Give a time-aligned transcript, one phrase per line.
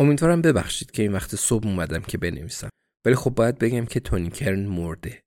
[0.00, 2.68] امیدوارم ببخشید که این وقت صبح اومدم که بنویسم.
[3.04, 5.22] ولی خب باید بگم که تونی کرن مرده.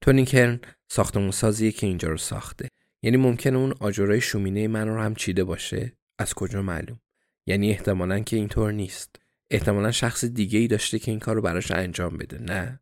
[0.00, 2.68] تونی کرن ساختمون سازیه که اینجا رو ساخته.
[3.02, 7.00] یعنی ممکنه اون آجرای شومینه من رو هم چیده باشه؟ از کجا معلوم؟
[7.46, 9.16] یعنی احتمالا که اینطور نیست.
[9.50, 12.80] احتمالا شخص دیگه ای داشته که این کار رو براش انجام بده نه؟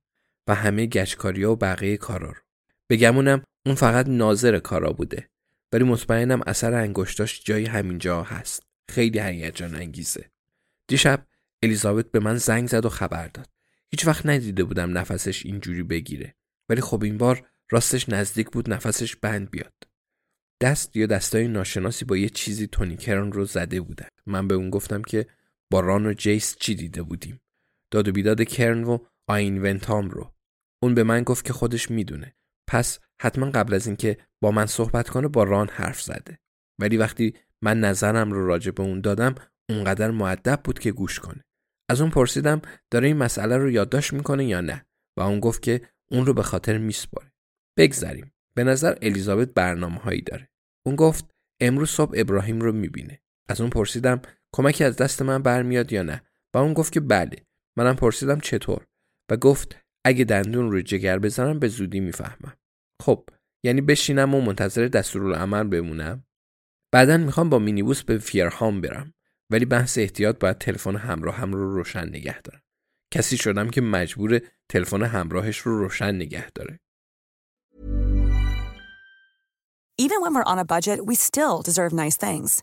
[0.49, 2.41] و همه گچکاریا و بقیه کارا رو.
[2.91, 5.29] بگمونم اون فقط ناظر کارا بوده.
[5.73, 8.63] ولی مطمئنم اثر انگشتاش جای همینجا هست.
[8.89, 10.31] خیلی هیجان انگیزه
[10.89, 11.27] دیشب
[11.67, 13.49] الیزابت به من زنگ زد و خبر داد.
[13.91, 16.35] هیچ وقت ندیده بودم نفسش اینجوری بگیره.
[16.69, 19.75] ولی خب این بار راستش نزدیک بود نفسش بند بیاد.
[20.61, 24.09] دست یا دستای ناشناسی با یه چیزی تونی کرن رو زده بودن.
[24.27, 25.27] من به اون گفتم که
[25.71, 27.41] با ران و جیس چی دیده بودیم؟
[27.91, 30.35] داد و بیداد کرن و آین ونتام رو.
[30.83, 32.37] اون به من گفت که خودش می‌دونه.
[32.69, 36.39] پس حتما قبل از اینکه با من صحبت کنه با ران حرف زده.
[36.79, 39.35] ولی وقتی من نظرم رو راجع به اون دادم
[39.69, 41.45] اونقدر معدب بود که گوش کنه.
[41.89, 44.87] از اون پرسیدم داره این مسئله رو یادداشت می‌کنه یا نه
[45.17, 45.81] و اون گفت که
[46.11, 47.33] اون رو به خاطر میسپاره
[47.79, 48.33] بگذریم.
[48.55, 50.49] به نظر الیزابت برنامه هایی داره.
[50.87, 53.21] اون گفت امروز صبح ابراهیم رو می‌بینه.
[53.49, 56.23] از اون پرسیدم کمکی از دست من برمیاد یا نه؟
[56.55, 57.37] و اون گفت که بله.
[57.77, 58.87] منم پرسیدم چطور؟
[59.31, 62.57] و گفت اگه دندون رو جگر بزنم به زودی می‌فهمم.
[63.03, 63.29] خب
[63.65, 66.25] یعنی بشینم و منتظر دستورالعمل بمونم؟
[66.93, 69.15] بعدا می‌خوام با مینیبوس به فیرهام برم.
[69.51, 72.63] ولی بحث احتیاط باید تلفن همراه هم رو روشن نگه دارم
[73.13, 76.81] کسی شدم که مجبور تلفن همراهش رو روشن نگه داره
[79.99, 82.63] Even when we're on a budget, we still deserve nice things.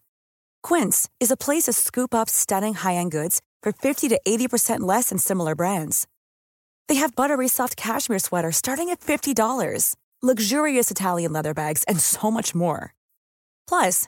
[0.61, 5.09] Quince is a place to scoop up stunning high-end goods for 50 to 80% less
[5.09, 6.07] than similar brands.
[6.87, 12.29] They have buttery soft cashmere sweaters starting at $50, luxurious Italian leather bags, and so
[12.29, 12.93] much more.
[13.67, 14.07] Plus,